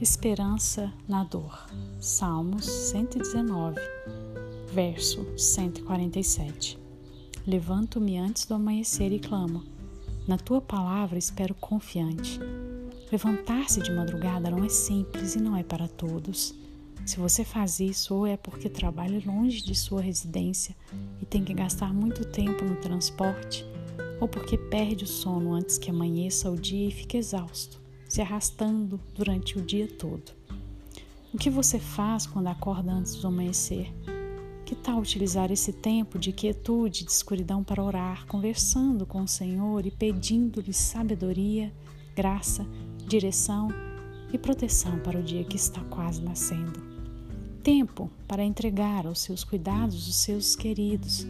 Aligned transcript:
Esperança 0.00 0.92
na 1.08 1.24
dor. 1.24 1.66
Salmos 1.98 2.64
119, 2.64 3.80
verso 4.72 5.26
147. 5.36 6.78
Levanto-me 7.44 8.16
antes 8.16 8.46
do 8.46 8.54
amanhecer 8.54 9.10
e 9.10 9.18
clamo. 9.18 9.64
Na 10.24 10.38
tua 10.38 10.60
palavra 10.60 11.18
espero 11.18 11.52
confiante. 11.52 12.38
Levantar-se 13.10 13.82
de 13.82 13.90
madrugada 13.90 14.48
não 14.48 14.64
é 14.64 14.68
simples 14.68 15.34
e 15.34 15.40
não 15.40 15.56
é 15.56 15.64
para 15.64 15.88
todos. 15.88 16.54
Se 17.04 17.16
você 17.16 17.44
faz 17.44 17.80
isso, 17.80 18.14
ou 18.14 18.24
é 18.24 18.36
porque 18.36 18.68
trabalha 18.68 19.20
longe 19.26 19.64
de 19.64 19.74
sua 19.74 20.00
residência 20.00 20.76
e 21.20 21.26
tem 21.26 21.42
que 21.42 21.52
gastar 21.52 21.92
muito 21.92 22.24
tempo 22.24 22.64
no 22.64 22.76
transporte, 22.76 23.66
ou 24.20 24.28
porque 24.28 24.56
perde 24.56 25.02
o 25.02 25.08
sono 25.08 25.54
antes 25.54 25.76
que 25.76 25.90
amanheça 25.90 26.48
o 26.48 26.56
dia 26.56 26.86
e 26.86 26.92
fica 26.92 27.16
exausto 27.16 27.87
se 28.08 28.22
arrastando 28.22 28.98
durante 29.14 29.58
o 29.58 29.62
dia 29.62 29.86
todo. 29.86 30.32
O 31.32 31.36
que 31.36 31.50
você 31.50 31.78
faz 31.78 32.26
quando 32.26 32.46
acorda 32.46 32.90
antes 32.90 33.16
do 33.16 33.28
amanhecer? 33.28 33.92
Que 34.64 34.74
tal 34.74 34.98
utilizar 34.98 35.52
esse 35.52 35.72
tempo 35.72 36.18
de 36.18 36.32
quietude, 36.32 37.04
de 37.04 37.10
escuridão 37.10 37.62
para 37.62 37.82
orar, 37.82 38.26
conversando 38.26 39.04
com 39.04 39.22
o 39.22 39.28
Senhor 39.28 39.84
e 39.84 39.90
pedindo-lhe 39.90 40.72
sabedoria, 40.72 41.72
graça, 42.16 42.66
direção 43.06 43.68
e 44.32 44.38
proteção 44.38 44.98
para 45.00 45.18
o 45.18 45.22
dia 45.22 45.44
que 45.44 45.56
está 45.56 45.82
quase 45.84 46.22
nascendo? 46.22 46.80
Tempo 47.62 48.10
para 48.26 48.44
entregar 48.44 49.06
aos 49.06 49.20
seus 49.20 49.44
cuidados 49.44 50.08
os 50.08 50.16
seus 50.16 50.56
queridos, 50.56 51.26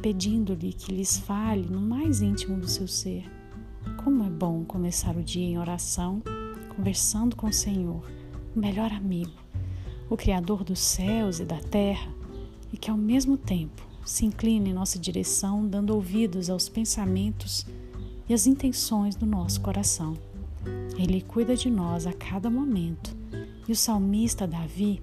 pedindo-lhe 0.00 0.72
que 0.72 0.92
lhes 0.92 1.18
fale 1.18 1.66
no 1.66 1.80
mais 1.80 2.22
íntimo 2.22 2.58
do 2.58 2.68
seu 2.68 2.88
ser 2.88 3.24
como 4.02 4.24
é 4.24 4.30
bom 4.30 4.64
começar 4.64 5.16
o 5.16 5.22
dia 5.22 5.46
em 5.46 5.58
oração, 5.58 6.22
conversando 6.76 7.36
com 7.36 7.46
o 7.46 7.52
Senhor, 7.52 8.02
o 8.54 8.58
melhor 8.58 8.92
amigo, 8.92 9.32
o 10.10 10.16
Criador 10.16 10.64
dos 10.64 10.78
céus 10.78 11.40
e 11.40 11.44
da 11.44 11.58
terra, 11.58 12.12
e 12.72 12.76
que 12.76 12.90
ao 12.90 12.96
mesmo 12.96 13.36
tempo 13.36 13.82
se 14.04 14.26
incline 14.26 14.70
em 14.70 14.74
nossa 14.74 14.98
direção, 14.98 15.66
dando 15.66 15.94
ouvidos 15.94 16.50
aos 16.50 16.68
pensamentos 16.68 17.66
e 18.28 18.34
às 18.34 18.46
intenções 18.46 19.16
do 19.16 19.26
nosso 19.26 19.60
coração. 19.60 20.14
Ele 20.98 21.20
cuida 21.22 21.56
de 21.56 21.70
nós 21.70 22.06
a 22.06 22.12
cada 22.12 22.50
momento, 22.50 23.16
e 23.66 23.72
o 23.72 23.76
salmista 23.76 24.46
Davi 24.46 25.02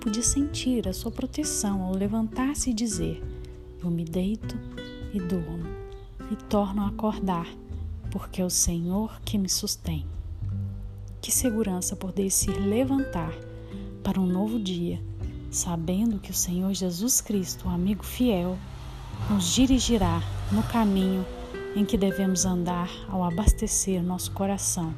podia 0.00 0.22
sentir 0.22 0.88
a 0.88 0.92
sua 0.92 1.10
proteção 1.10 1.82
ao 1.82 1.94
levantar-se 1.94 2.70
e 2.70 2.74
dizer: 2.74 3.22
Eu 3.82 3.90
me 3.90 4.04
deito 4.04 4.56
e 5.12 5.18
durmo, 5.18 5.68
e 6.30 6.36
torno 6.36 6.82
a 6.82 6.88
acordar 6.88 7.46
porque 8.12 8.42
é 8.42 8.44
o 8.44 8.50
Senhor 8.50 9.18
que 9.24 9.38
me 9.38 9.48
sustém. 9.48 10.06
Que 11.22 11.32
segurança 11.32 11.96
poder 11.96 12.30
se 12.30 12.50
levantar 12.50 13.32
para 14.04 14.20
um 14.20 14.26
novo 14.26 14.60
dia, 14.60 15.02
sabendo 15.50 16.18
que 16.18 16.30
o 16.30 16.34
Senhor 16.34 16.74
Jesus 16.74 17.22
Cristo, 17.22 17.66
o 17.66 17.70
amigo 17.70 18.04
fiel, 18.04 18.58
nos 19.30 19.46
dirigirá 19.54 20.22
no 20.50 20.62
caminho 20.64 21.24
em 21.74 21.86
que 21.86 21.96
devemos 21.96 22.44
andar 22.44 22.90
ao 23.08 23.24
abastecer 23.24 24.02
nosso 24.02 24.30
coração 24.32 24.94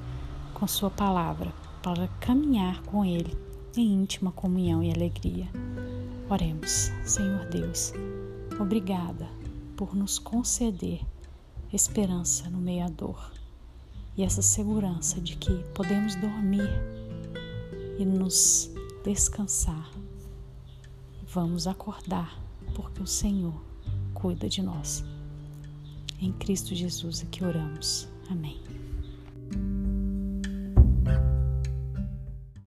com 0.53 0.67
Sua 0.67 0.91
palavra, 0.91 1.53
para 1.83 2.09
caminhar 2.19 2.83
com 2.83 3.05
Ele 3.05 3.37
em 3.77 3.93
íntima 3.93 4.33
comunhão 4.33 4.83
e 4.83 4.93
alegria. 4.93 5.47
Oremos, 6.29 6.91
Senhor 7.05 7.45
Deus, 7.47 7.93
obrigada 8.59 9.29
por 9.77 9.95
nos 9.95 10.19
conceder 10.19 11.01
esperança 11.77 12.49
no 12.51 12.59
meio 12.59 12.85
à 12.85 12.89
dor 12.89 13.33
e 14.17 14.23
essa 14.23 14.43
segurança 14.43 15.21
de 15.21 15.37
que 15.37 15.53
podemos 15.75 16.15
dormir 16.15 16.69
e 17.99 18.05
nos 18.05 18.71
descansar. 19.05 19.91
Vamos 21.27 21.67
acordar 21.67 22.41
porque 22.75 23.03
o 23.03 23.07
Senhor 23.07 23.61
cuida 24.13 24.49
de 24.49 24.63
nós. 24.63 25.05
Em 26.21 26.33
Cristo 26.33 26.75
Jesus 26.75 27.23
é 27.23 27.27
que 27.27 27.45
oramos. 27.45 28.09
Amém. 28.31 28.64